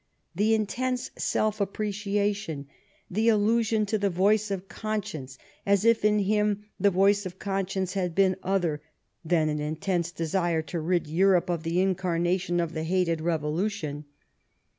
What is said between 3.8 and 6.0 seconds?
to the voice of conscience, as